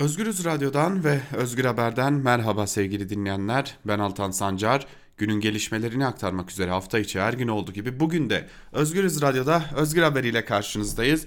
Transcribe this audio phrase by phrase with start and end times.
[0.00, 3.76] Özgürüz Radyo'dan ve Özgür Haber'den merhaba sevgili dinleyenler.
[3.84, 4.86] Ben Altan Sancar.
[5.16, 10.02] Günün gelişmelerini aktarmak üzere hafta içi her gün olduğu gibi bugün de Özgürüz Radyo'da Özgür
[10.02, 11.26] Haber ile karşınızdayız.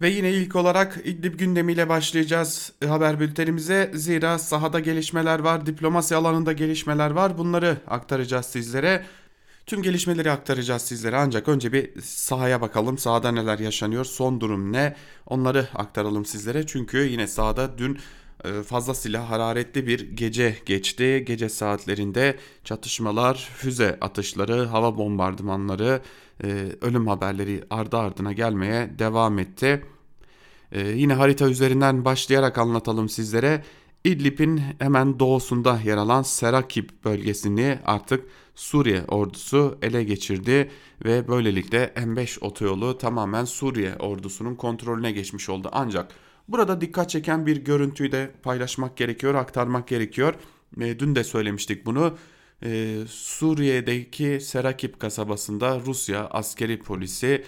[0.00, 3.90] Ve yine ilk olarak İdlib gündemiyle başlayacağız haber bültenimize.
[3.94, 7.38] Zira sahada gelişmeler var, diplomasi alanında gelişmeler var.
[7.38, 9.04] Bunları aktaracağız sizlere.
[9.70, 12.98] Tüm gelişmeleri aktaracağız sizlere ancak önce bir sahaya bakalım.
[12.98, 14.96] Sahada neler yaşanıyor, son durum ne?
[15.26, 16.66] Onları aktaralım sizlere.
[16.66, 17.98] Çünkü yine sahada dün
[18.44, 21.24] e, fazlasıyla hararetli bir gece geçti.
[21.26, 26.02] Gece saatlerinde çatışmalar, füze atışları, hava bombardımanları,
[26.44, 29.84] e, ölüm haberleri ardı ardına gelmeye devam etti.
[30.72, 33.64] E, yine harita üzerinden başlayarak anlatalım sizlere.
[34.04, 38.24] İdlib'in hemen doğusunda yer alan Serakip bölgesini artık
[38.60, 40.70] Suriye ordusu ele geçirdi
[41.04, 45.68] ve böylelikle M5 otoyolu tamamen Suriye ordusunun kontrolüne geçmiş oldu.
[45.72, 46.14] Ancak
[46.48, 50.34] burada dikkat çeken bir görüntüyü de paylaşmak gerekiyor, aktarmak gerekiyor.
[50.80, 52.16] E, dün de söylemiştik bunu.
[52.62, 57.44] E, Suriye'deki Serakip kasabasında Rusya askeri polisi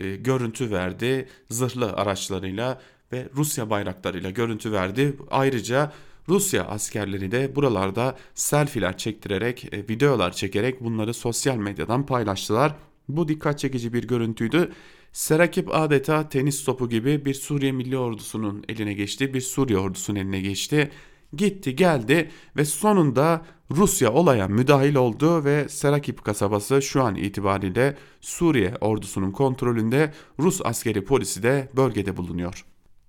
[0.00, 2.80] e, görüntü verdi zırhlı araçlarıyla
[3.12, 5.16] ve Rusya bayraklarıyla görüntü verdi.
[5.30, 5.92] Ayrıca
[6.28, 12.74] Rusya askerleri de buralarda selfiler çektirerek, e, videolar çekerek bunları sosyal medyadan paylaştılar.
[13.08, 14.72] Bu dikkat çekici bir görüntüydü.
[15.12, 20.40] Serakip adeta tenis topu gibi bir Suriye Milli Ordusu'nun eline geçti, bir Suriye ordusunun eline
[20.40, 20.90] geçti.
[21.36, 28.74] Gitti geldi ve sonunda Rusya olaya müdahil oldu ve Serakip kasabası şu an itibariyle Suriye
[28.80, 32.64] ordusunun kontrolünde Rus askeri polisi de bölgede bulunuyor.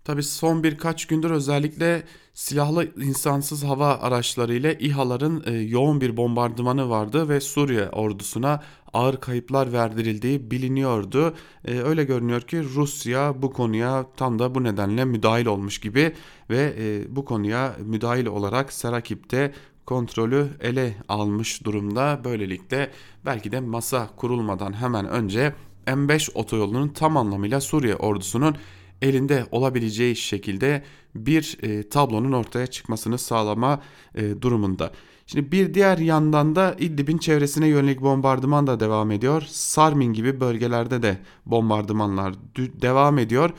[0.08, 6.90] Tabi son birkaç gündür özellikle silahlı insansız hava araçları ile İHA'ların e, yoğun bir bombardımanı
[6.90, 11.36] vardı ve Suriye ordusuna ağır kayıplar verdirildiği biliniyordu.
[11.66, 16.14] E, öyle görünüyor ki Rusya bu konuya tam da bu nedenle müdahil olmuş gibi
[16.50, 19.54] ve e, bu konuya müdahil olarak Serakip'te
[19.86, 22.22] kontrolü ele almış durumda.
[22.24, 22.92] Böylelikle
[23.26, 25.54] belki de masa kurulmadan hemen önce
[25.88, 28.56] M5 otoyolunun tam anlamıyla Suriye ordusunun
[29.02, 30.84] elinde olabileceği şekilde
[31.16, 33.82] bir e, tablonun ortaya çıkmasını sağlama
[34.16, 34.92] e, durumunda.
[35.26, 39.44] Şimdi bir diğer yandan da İdlib'in çevresine yönelik bombardıman da devam ediyor.
[39.48, 42.34] Sarmin gibi bölgelerde de bombardımanlar
[42.82, 43.52] devam ediyor.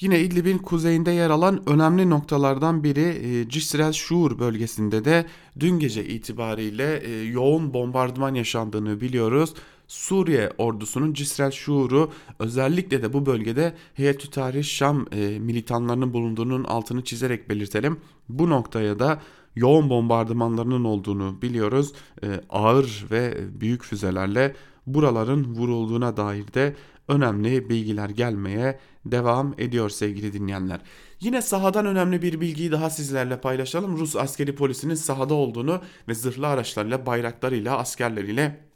[0.00, 5.26] Yine İdlib'in kuzeyinde yer alan önemli noktalardan biri e, Cisrel Şuur bölgesinde de
[5.60, 9.54] dün gece itibariyle e, yoğun bombardıman yaşandığını biliyoruz.
[9.92, 17.04] Suriye ordusunun Cisrel Şuur'u özellikle de bu bölgede Heyetü Tahrir Şam e, militanlarının bulunduğunun altını
[17.04, 18.00] çizerek belirtelim.
[18.28, 19.20] Bu noktaya da
[19.56, 21.92] yoğun bombardımanlarının olduğunu biliyoruz.
[22.24, 24.54] E, ağır ve büyük füzelerle
[24.86, 26.76] buraların vurulduğuna dair de
[27.08, 30.80] önemli bilgiler gelmeye devam ediyor sevgili dinleyenler.
[31.20, 33.98] Yine sahadan önemli bir bilgiyi daha sizlerle paylaşalım.
[33.98, 38.71] Rus askeri polisinin sahada olduğunu ve zırhlı araçlarıyla, bayraklarıyla, askerleriyle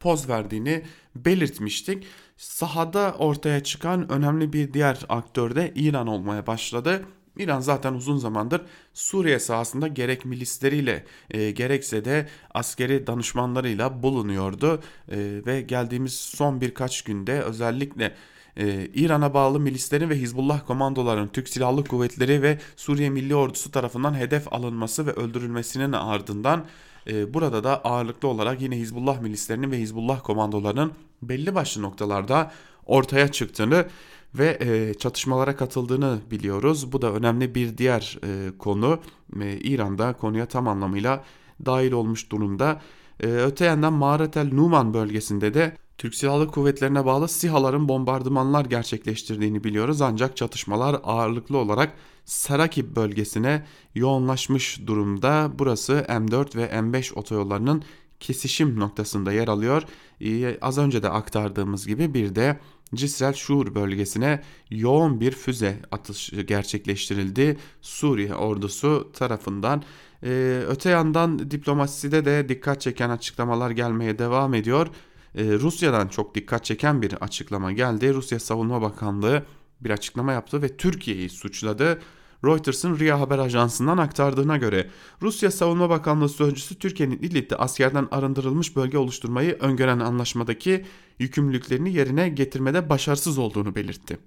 [0.00, 0.82] poz verdiğini
[1.16, 2.06] belirtmiştik.
[2.36, 7.02] Sahada ortaya çıkan önemli bir diğer aktör de İran olmaya başladı.
[7.38, 8.62] İran zaten uzun zamandır
[8.94, 17.02] Suriye sahasında gerek milisleriyle e, gerekse de askeri danışmanlarıyla bulunuyordu e, ve geldiğimiz son birkaç
[17.02, 18.14] günde özellikle
[18.56, 24.14] e, İran'a bağlı milislerin ve Hizbullah komandolarının Türk Silahlı Kuvvetleri ve Suriye Milli Ordusu tarafından
[24.14, 26.64] hedef alınması ve öldürülmesinin ardından
[27.06, 30.92] e, burada da ağırlıklı olarak yine Hizbullah milislerinin ve Hizbullah komandolarının
[31.22, 32.50] belli başlı noktalarda
[32.86, 33.86] ortaya çıktığını
[34.34, 36.92] ve e, çatışmalara katıldığını biliyoruz.
[36.92, 38.98] Bu da önemli bir diğer e, konu.
[39.40, 41.24] E, İran'da konuya tam anlamıyla
[41.66, 42.80] dahil olmuş durumda.
[43.20, 50.00] E, öte yandan Mağaretel Numan bölgesinde de Türk Silahlı Kuvvetlerine bağlı SİHA'ların bombardımanlar gerçekleştirdiğini biliyoruz
[50.02, 51.92] ancak çatışmalar ağırlıklı olarak
[52.24, 55.50] Sarakip bölgesine yoğunlaşmış durumda.
[55.58, 57.82] Burası M4 ve M5 otoyollarının
[58.20, 59.82] kesişim noktasında yer alıyor.
[60.20, 62.58] Ee, az önce de aktardığımız gibi bir de
[62.94, 69.82] Cisrel Şur bölgesine yoğun bir füze atışı gerçekleştirildi Suriye ordusu tarafından.
[70.22, 74.88] Ee, öte yandan diplomaside de dikkat çeken açıklamalar gelmeye devam ediyor.
[75.34, 78.14] Ee, Rusya'dan çok dikkat çeken bir açıklama geldi.
[78.14, 79.42] Rusya Savunma Bakanlığı
[79.80, 82.00] bir açıklama yaptı ve Türkiye'yi suçladı.
[82.44, 84.90] Reuters'ın RIA haber ajansından aktardığına göre
[85.22, 90.84] Rusya Savunma Bakanlığı sözcüsü Türkiye'nin İdlib'de askerden arındırılmış bölge oluşturmayı öngören anlaşmadaki
[91.18, 94.18] yükümlülüklerini yerine getirmede başarısız olduğunu belirtti.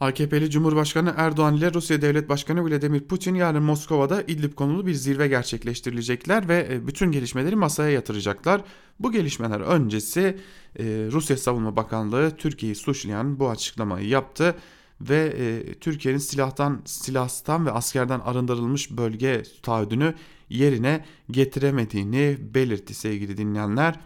[0.00, 5.28] AKP'li Cumhurbaşkanı Erdoğan ile Rusya Devlet Başkanı Vladimir Putin yarın Moskova'da İdlib konulu bir zirve
[5.28, 8.60] gerçekleştirilecekler ve e, bütün gelişmeleri masaya yatıracaklar.
[9.00, 10.38] Bu gelişmeler öncesi
[10.78, 14.54] e, Rusya Savunma Bakanlığı Türkiye'yi suçlayan bu açıklamayı yaptı
[15.00, 20.14] ve e, Türkiye'nin silahtan silahstan ve askerden arındırılmış bölge taahhüdünü
[20.48, 24.00] yerine getiremediğini belirtti sevgili dinleyenler.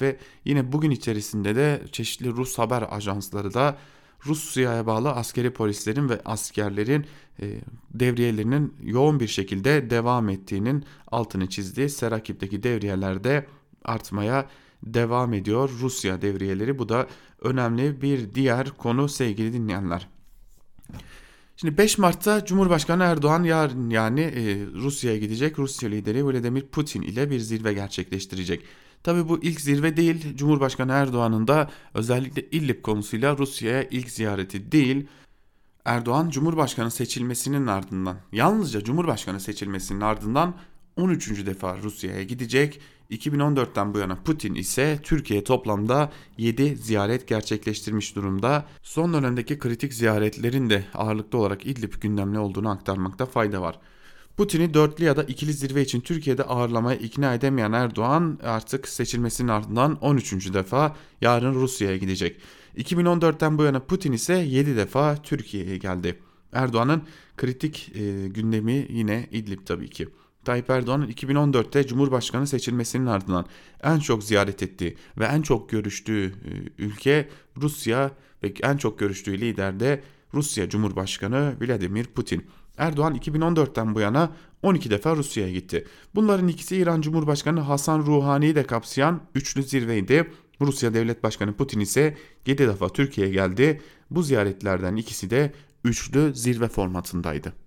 [0.00, 3.78] Ve yine bugün içerisinde de çeşitli Rus haber ajansları da
[4.26, 7.06] Rusya'ya bağlı askeri polislerin ve askerlerin
[7.40, 7.60] e,
[7.94, 11.90] devriyelerinin yoğun bir şekilde devam ettiğinin altını çizdi.
[11.90, 13.46] Serakip'teki devriyelerde
[13.84, 14.46] artmaya
[14.82, 16.78] devam ediyor Rusya devriyeleri.
[16.78, 17.06] Bu da
[17.40, 20.08] önemli bir diğer konu sevgili dinleyenler.
[21.56, 25.58] Şimdi 5 Mart'ta Cumhurbaşkanı Erdoğan yarın yani e, Rusya'ya gidecek.
[25.58, 28.64] Rusya lideri Vladimir Putin ile bir zirve gerçekleştirecek.
[29.02, 30.36] Tabi bu ilk zirve değil.
[30.36, 35.06] Cumhurbaşkanı Erdoğan'ın da özellikle İllip konusuyla Rusya'ya ilk ziyareti değil.
[35.84, 40.54] Erdoğan Cumhurbaşkanı seçilmesinin ardından yalnızca Cumhurbaşkanı seçilmesinin ardından
[40.96, 41.46] 13.
[41.46, 42.80] defa Rusya'ya gidecek.
[43.10, 48.64] 2014'ten bu yana Putin ise Türkiye toplamda 7 ziyaret gerçekleştirmiş durumda.
[48.82, 53.78] Son dönemdeki kritik ziyaretlerin de ağırlıklı olarak İdlib gündemli olduğunu aktarmakta fayda var.
[54.36, 59.98] Putin'i dörtlü ya da ikili zirve için Türkiye'de ağırlamaya ikna edemeyen Erdoğan artık seçilmesinin ardından
[60.00, 60.54] 13.
[60.54, 62.40] defa yarın Rusya'ya gidecek.
[62.76, 66.18] 2014'ten bu yana Putin ise 7 defa Türkiye'ye geldi.
[66.52, 67.02] Erdoğan'ın
[67.36, 70.08] kritik e, gündemi yine İdlib tabii ki.
[70.44, 73.46] Tayyip Erdoğan'ın 2014'te Cumhurbaşkanı seçilmesinin ardından
[73.82, 78.10] en çok ziyaret ettiği ve en çok görüştüğü e, ülke Rusya
[78.42, 80.02] ve en çok görüştüğü lider de
[80.34, 82.46] Rusya Cumhurbaşkanı Vladimir Putin.
[82.78, 84.32] Erdoğan 2014'ten bu yana
[84.62, 85.86] 12 defa Rusya'ya gitti.
[86.14, 90.30] Bunların ikisi İran Cumhurbaşkanı Hasan Ruhani'yi de kapsayan üçlü zirveydi.
[90.60, 93.80] Rusya Devlet Başkanı Putin ise 7 defa Türkiye'ye geldi.
[94.10, 95.52] Bu ziyaretlerden ikisi de
[95.84, 97.65] üçlü zirve formatındaydı.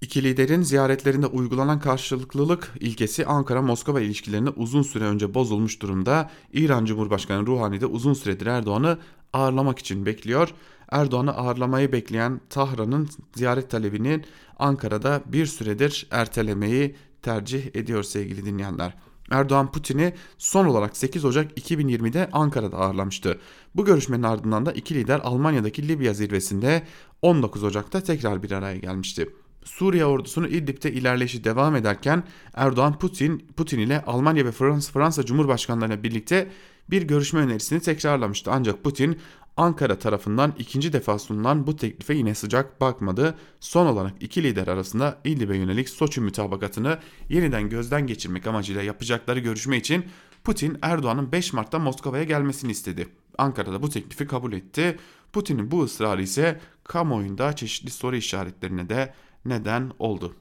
[0.00, 6.30] İki liderin ziyaretlerinde uygulanan karşılıklılık ilkesi Ankara-Moskova ilişkilerinde uzun süre önce bozulmuş durumda.
[6.52, 8.98] İran Cumhurbaşkanı Ruhani de uzun süredir Erdoğan'ı
[9.32, 10.54] ağırlamak için bekliyor.
[10.90, 14.24] Erdoğan'ı ağırlamayı bekleyen Tahran'ın ziyaret talebinin
[14.58, 18.94] Ankara'da bir süredir ertelemeyi tercih ediyor sevgili dinleyenler.
[19.30, 23.38] Erdoğan Putin'i son olarak 8 Ocak 2020'de Ankara'da ağırlamıştı.
[23.76, 26.82] Bu görüşmenin ardından da iki lider Almanya'daki Libya zirvesinde
[27.22, 29.28] 19 Ocak'ta tekrar bir araya gelmişti.
[29.64, 32.22] Suriye ordusunu İdlib'de ilerleyişi devam ederken
[32.54, 36.50] Erdoğan Putin Putin ile Almanya ve Fransa, Fransa Cumhurbaşkanlarıyla birlikte
[36.90, 38.50] bir görüşme önerisini tekrarlamıştı.
[38.52, 39.18] Ancak Putin
[39.56, 43.34] Ankara tarafından ikinci defa sunulan bu teklife yine sıcak bakmadı.
[43.60, 46.98] Son olarak iki lider arasında İdlib'e yönelik Soçi mütabakatını
[47.28, 50.04] yeniden gözden geçirmek amacıyla yapacakları görüşme için
[50.44, 53.08] Putin Erdoğan'ın 5 Mart'ta Moskova'ya gelmesini istedi.
[53.38, 54.96] Ankara'da bu teklifi kabul etti.
[55.32, 59.14] Putin'in bu ısrarı ise kamuoyunda çeşitli soru işaretlerine de
[59.44, 60.36] neden oldu.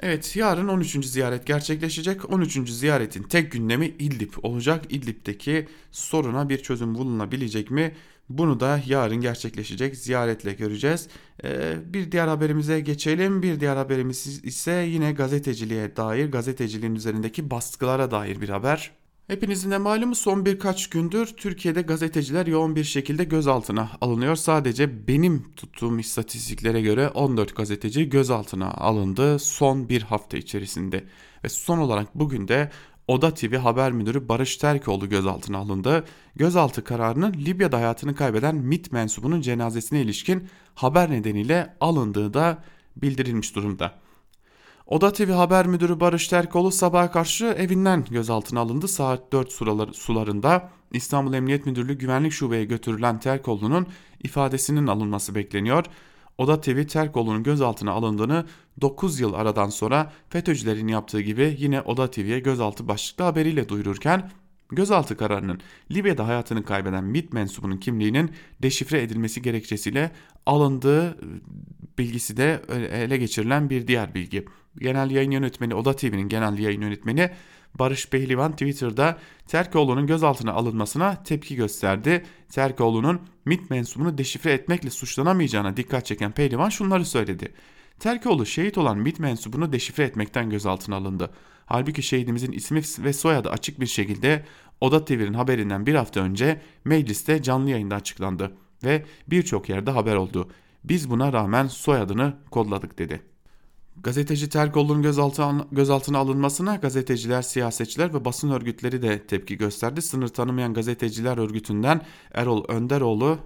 [0.00, 1.06] Evet yarın 13.
[1.06, 2.32] ziyaret gerçekleşecek.
[2.32, 2.70] 13.
[2.70, 4.84] ziyaretin tek gündemi İdlib olacak.
[4.88, 7.94] İdlib'deki soruna bir çözüm bulunabilecek mi?
[8.28, 11.08] Bunu da yarın gerçekleşecek ziyaretle göreceğiz.
[11.44, 13.42] Ee, bir diğer haberimize geçelim.
[13.42, 18.97] Bir diğer haberimiz ise yine gazeteciliğe dair, gazeteciliğin üzerindeki baskılara dair bir haber.
[19.28, 24.36] Hepinizin de malumu son birkaç gündür Türkiye'de gazeteciler yoğun bir şekilde gözaltına alınıyor.
[24.36, 31.04] Sadece benim tuttuğum istatistiklere göre 14 gazeteci gözaltına alındı son bir hafta içerisinde.
[31.44, 32.70] Ve son olarak bugün de
[33.08, 36.04] Oda TV haber müdürü Barış Terkoğlu gözaltına alındı.
[36.36, 42.64] Gözaltı kararının Libya'da hayatını kaybeden MIT mensubunun cenazesine ilişkin haber nedeniyle alındığı da
[42.96, 44.07] bildirilmiş durumda.
[44.88, 48.88] Oda TV haber müdürü Barış Terkoğlu sabaha karşı evinden gözaltına alındı.
[48.88, 49.52] Saat 4
[49.96, 53.86] sularında İstanbul Emniyet Müdürlüğü Güvenlik Şube'ye götürülen Terkoğlu'nun
[54.24, 55.84] ifadesinin alınması bekleniyor.
[56.38, 58.46] Oda TV Terkoğlu'nun gözaltına alındığını
[58.80, 64.30] 9 yıl aradan sonra FETÖ'cülerin yaptığı gibi yine Oda TV'ye gözaltı başlıklı haberiyle duyururken
[64.68, 68.30] gözaltı kararının Libya'da hayatını kaybeden MİT mensubunun kimliğinin
[68.62, 70.10] deşifre edilmesi gerekçesiyle
[70.46, 71.18] alındığı
[71.98, 74.44] bilgisi de ele geçirilen bir diğer bilgi.
[74.78, 77.30] Genel yayın yönetmeni Oda TV'nin genel yayın yönetmeni
[77.74, 82.24] Barış Pehlivan Twitter'da Terkoğlu'nun gözaltına alınmasına tepki gösterdi.
[82.48, 87.54] Terkoğlu'nun MIT mensubunu deşifre etmekle suçlanamayacağına dikkat çeken Pehlivan şunları söyledi.
[87.98, 91.30] Terkoğlu şehit olan MIT mensubunu deşifre etmekten gözaltına alındı.
[91.66, 94.44] Halbuki şehidimizin ismi ve soyadı açık bir şekilde
[94.80, 98.52] Oda TV'nin haberinden bir hafta önce mecliste canlı yayında açıklandı
[98.84, 100.50] ve birçok yerde haber oldu.
[100.84, 103.27] Biz buna rağmen soyadını kodladık dedi.
[104.02, 110.02] Gazeteci Terkoğlu'nun gözaltına, gözaltına alınmasına gazeteciler, siyasetçiler ve basın örgütleri de tepki gösterdi.
[110.02, 112.00] Sınır tanımayan gazeteciler örgütünden
[112.34, 113.38] Erol Önderoğlu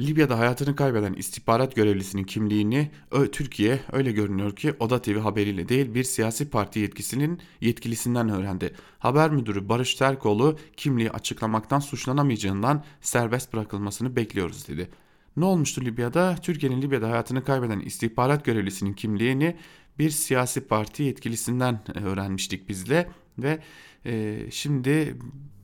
[0.00, 2.90] Libya'da hayatını kaybeden istihbarat görevlisinin kimliğini
[3.32, 8.74] Türkiye öyle görünüyor ki Oda TV haberiyle değil bir siyasi parti yetkisinin yetkilisinden öğrendi.
[8.98, 14.90] Haber müdürü Barış Terkoğlu kimliği açıklamaktan suçlanamayacağından serbest bırakılmasını bekliyoruz dedi.
[15.36, 16.36] Ne olmuştu Libya'da?
[16.42, 19.56] Türkiye'nin Libya'da hayatını kaybeden istihbarat görevlisinin kimliğini
[19.98, 23.58] bir siyasi parti yetkilisinden e, öğrenmiştik bizle ve
[24.06, 25.16] e, şimdi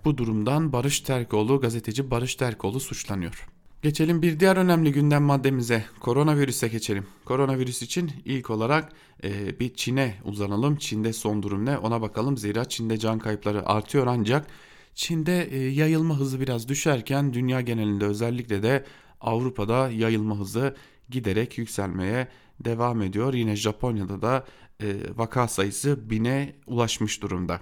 [0.04, 3.48] bu durumdan Barış Terkoğlu, gazeteci Barış Terkoğlu suçlanıyor.
[3.82, 5.84] Geçelim bir diğer önemli gündem maddemize.
[6.00, 7.06] Koronavirüse geçelim.
[7.24, 8.92] Koronavirüs için ilk olarak
[9.24, 10.76] e, bir Çin'e uzanalım.
[10.76, 12.38] Çin'de son durum ne ona bakalım.
[12.38, 14.46] Zira Çin'de can kayıpları artıyor ancak
[14.94, 18.84] Çin'de e, yayılma hızı biraz düşerken dünya genelinde özellikle de
[19.20, 20.76] Avrupa'da yayılma hızı
[21.10, 22.28] giderek yükselmeye
[22.60, 23.34] devam ediyor.
[23.34, 24.44] Yine Japonya'da da
[24.82, 27.60] e, vaka sayısı bine ulaşmış durumda.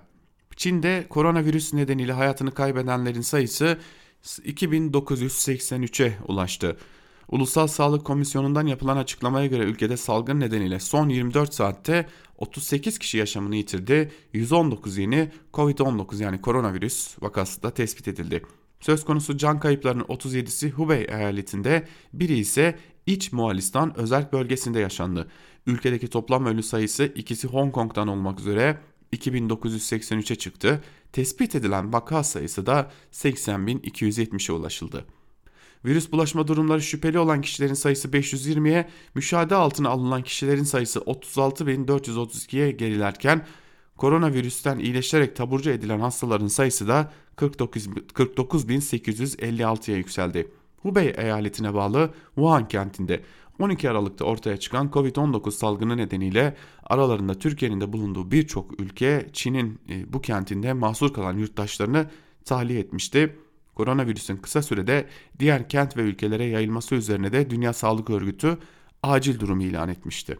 [0.57, 3.79] Çin'de koronavirüs nedeniyle hayatını kaybedenlerin sayısı
[4.25, 6.77] 2983'e ulaştı.
[7.29, 12.07] Ulusal Sağlık Komisyonu'ndan yapılan açıklamaya göre ülkede salgın nedeniyle son 24 saatte
[12.39, 14.13] 38 kişi yaşamını yitirdi.
[14.33, 18.43] 119 yeni Covid-19 yani koronavirüs vakası da tespit edildi.
[18.81, 25.29] Söz konusu can kayıplarının 37'si Hubei eyaletinde, biri ise İç Moğolistan özel bölgesinde yaşandı.
[25.67, 28.79] Ülkedeki toplam ölü sayısı ikisi Hong Kong'dan olmak üzere
[29.13, 30.83] 2983'e çıktı.
[31.13, 35.05] Tespit edilen vaka sayısı da 80.270'e ulaşıldı.
[35.85, 43.47] Virüs bulaşma durumları şüpheli olan kişilerin sayısı 520'ye, müşahede altına alınan kişilerin sayısı 36.432'ye gerilerken
[43.97, 50.51] koronavirüsten iyileşerek taburcu edilen hastaların sayısı da 49.856'ya yükseldi.
[50.87, 53.23] Hubei eyaletine bağlı Wuhan kentinde
[53.59, 60.13] 12 Aralık'ta ortaya çıkan Covid-19 salgını nedeniyle aralarında Türkiye'nin de bulunduğu birçok ülke Çin'in e,
[60.13, 62.11] bu kentinde mahsur kalan yurttaşlarını
[62.45, 63.37] tahliye etmişti.
[63.75, 65.07] Koronavirüsün kısa sürede
[65.39, 68.59] diğer kent ve ülkelere yayılması üzerine de Dünya Sağlık Örgütü
[69.03, 70.39] acil durum ilan etmişti.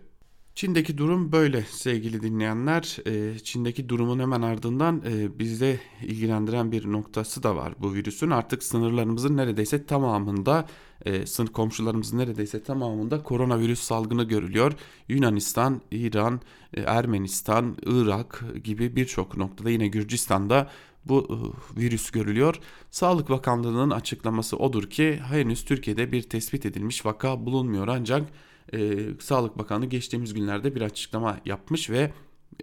[0.57, 2.97] Çin'deki durum böyle sevgili dinleyenler.
[3.07, 8.31] Ee, Çin'deki durumun hemen ardından e, bizde ilgilendiren bir noktası da var bu virüsün.
[8.31, 10.67] Artık sınırlarımızın neredeyse tamamında,
[11.05, 14.73] e, sınır komşularımızın neredeyse tamamında koronavirüs salgını görülüyor.
[15.09, 16.41] Yunanistan, İran,
[16.75, 20.71] e, Ermenistan, Irak gibi birçok noktada yine Gürcistan'da
[21.05, 22.61] bu virüs görülüyor.
[22.91, 28.29] Sağlık Bakanlığı'nın açıklaması odur ki henüz Türkiye'de bir tespit edilmiş vaka bulunmuyor ancak
[28.73, 32.13] e, Sağlık Bakanlığı geçtiğimiz günlerde bir açıklama yapmış ve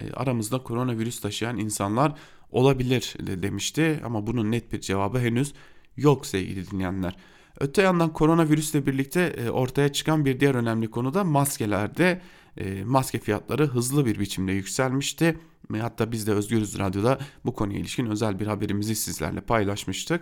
[0.01, 2.13] e, aramızda koronavirüs taşıyan insanlar
[2.51, 5.53] olabilir demişti ama bunun net bir cevabı henüz
[5.97, 7.15] yok sevgili dinleyenler.
[7.59, 12.21] Öte yandan koronavirüsle birlikte e, ortaya çıkan bir diğer önemli konu da maskelerde
[12.57, 15.37] e, maske fiyatları hızlı bir biçimde yükselmişti.
[15.81, 20.21] Hatta biz de Özgürüz Radyo'da bu konuya ilişkin özel bir haberimizi sizlerle paylaşmıştık.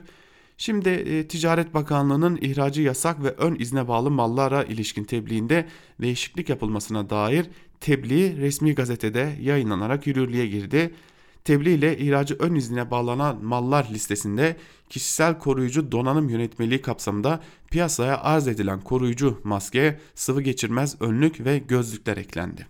[0.61, 5.67] Şimdi e, Ticaret Bakanlığı'nın ihracı yasak ve ön izne bağlı mallara ilişkin tebliğinde
[6.01, 7.45] değişiklik yapılmasına dair
[7.79, 10.93] tebliğ resmi gazetede yayınlanarak yürürlüğe girdi.
[11.43, 14.55] Tebliğ ile ihracı ön izine bağlanan mallar listesinde
[14.89, 17.39] kişisel koruyucu donanım yönetmeliği kapsamında
[17.71, 22.67] piyasaya arz edilen koruyucu maske, sıvı geçirmez önlük ve gözlükler eklendi.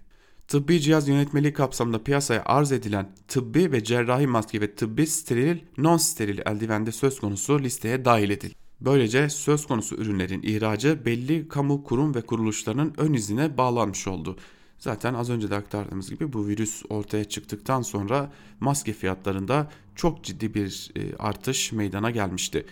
[0.52, 6.50] Tıbbi cihaz yönetmeliği kapsamında piyasaya arz edilen tıbbi ve cerrahi maske ve tıbbi steril, non-steril
[6.50, 8.56] eldivende söz konusu listeye dahil edildi.
[8.82, 14.38] Böylece söz konusu ürünlerin ihracı belli kamu kurum ve kuruluşlarının ön izine bağlanmış oldu.
[14.78, 20.54] Zaten az önce de aktardığımız gibi bu virüs ortaya çıktıktan sonra maske fiyatlarında çok ciddi
[20.54, 22.66] bir e, artış meydana gelmişti.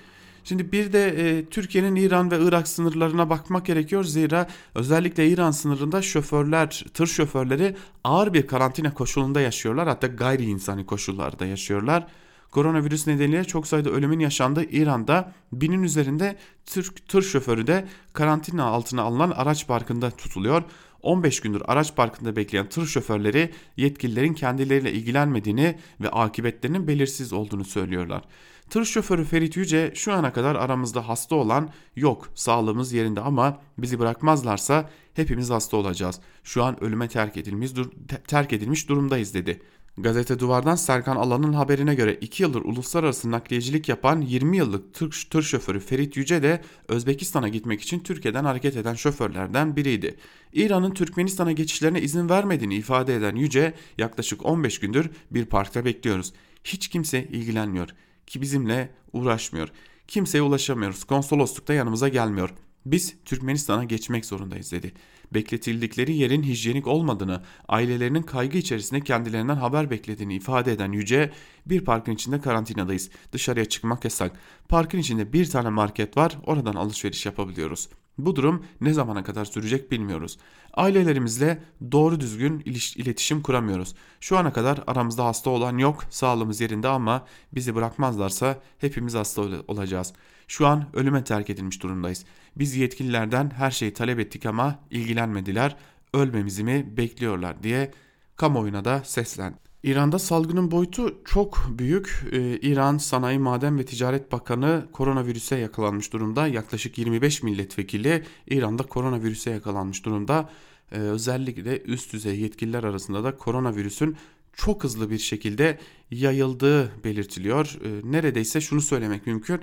[0.43, 4.03] Şimdi bir de e, Türkiye'nin İran ve Irak sınırlarına bakmak gerekiyor.
[4.03, 9.88] Zira özellikle İran sınırında şoförler, tır şoförleri ağır bir karantina koşulunda yaşıyorlar.
[9.88, 12.08] Hatta gayri insani koşullarda yaşıyorlar.
[12.51, 19.01] Koronavirüs nedeniyle çok sayıda ölümün yaşandığı İran'da binin üzerinde tır, tır şoförü de karantina altına
[19.01, 20.63] alınan araç parkında tutuluyor.
[21.01, 28.24] 15 gündür araç parkında bekleyen tır şoförleri yetkililerin kendileriyle ilgilenmediğini ve akıbetlerinin belirsiz olduğunu söylüyorlar.
[28.70, 34.00] Tır şoförü Ferit Yüce şu ana kadar aramızda hasta olan yok sağlığımız yerinde ama bizi
[34.00, 36.20] bırakmazlarsa hepimiz hasta olacağız.
[36.44, 37.91] Şu an ölüme terk edilmiş, dur
[38.27, 39.62] terk edilmiş durumdayız dedi.
[40.01, 45.41] Gazete Duvar'dan Serkan Alan'ın haberine göre 2 yıldır uluslararası nakliyecilik yapan 20 yıllık tır, tır
[45.41, 50.15] şoförü Ferit Yüce de Özbekistan'a gitmek için Türkiye'den hareket eden şoförlerden biriydi.
[50.53, 56.34] İran'ın Türkmenistan'a geçişlerine izin vermediğini ifade eden Yüce yaklaşık 15 gündür bir parkta bekliyoruz.
[56.63, 57.89] Hiç kimse ilgilenmiyor
[58.27, 59.70] ki bizimle uğraşmıyor.
[60.08, 61.03] Kimseye ulaşamıyoruz.
[61.03, 62.50] Konsolosluk da yanımıza gelmiyor.
[62.86, 64.93] Biz Türkmenistan'a geçmek zorundayız dedi.
[65.33, 71.31] Bekletildikleri yerin hijyenik olmadığını, ailelerinin kaygı içerisinde kendilerinden haber beklediğini ifade eden Yüce,
[71.65, 73.09] bir parkın içinde karantinadayız.
[73.31, 74.39] Dışarıya çıkmak yasak.
[74.69, 77.89] Parkın içinde bir tane market var, oradan alışveriş yapabiliyoruz.
[78.17, 80.38] Bu durum ne zamana kadar sürecek bilmiyoruz.
[80.74, 82.59] Ailelerimizle doğru düzgün
[82.95, 83.95] iletişim kuramıyoruz.
[84.19, 90.13] Şu ana kadar aramızda hasta olan yok, sağlığımız yerinde ama bizi bırakmazlarsa hepimiz hasta olacağız.
[90.50, 92.25] Şu an ölüme terk edilmiş durumdayız.
[92.56, 95.75] Biz yetkililerden her şeyi talep ettik ama ilgilenmediler.
[96.13, 97.91] Ölmemizi mi bekliyorlar diye
[98.36, 99.58] kamuoyuna da seslendi.
[99.84, 102.24] İran'da salgının boyutu çok büyük.
[102.32, 106.48] Ee, İran Sanayi Maden ve Ticaret Bakanı koronavirüse yakalanmış durumda.
[106.48, 110.50] Yaklaşık 25 milletvekili İran'da koronavirüse yakalanmış durumda.
[110.91, 114.18] Ee, özellikle üst düzey yetkililer arasında da koronavirüsün
[114.53, 115.79] çok hızlı bir şekilde
[116.12, 117.77] yayıldığı belirtiliyor.
[117.84, 119.62] Ee, neredeyse şunu söylemek mümkün.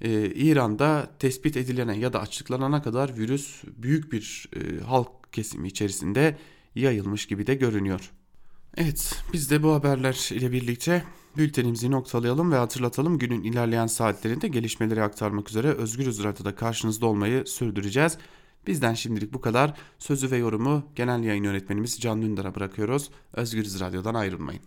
[0.00, 6.38] Ee, İran'da tespit edilene ya da açıklanana kadar virüs büyük bir e, halk kesimi içerisinde
[6.74, 8.10] yayılmış gibi de görünüyor.
[8.76, 11.04] Evet, biz de bu haberler ile birlikte
[11.36, 13.18] bültenimizi noktalayalım ve hatırlatalım.
[13.18, 18.18] Günün ilerleyen saatlerinde gelişmeleri aktarmak üzere Özgür Radyo'da karşınızda olmayı sürdüreceğiz.
[18.66, 19.74] Bizden şimdilik bu kadar.
[19.98, 23.10] Sözü ve yorumu genel yayın yönetmenimiz Can Dündar'a bırakıyoruz.
[23.32, 24.62] Özgür Radyo'dan ayrılmayın.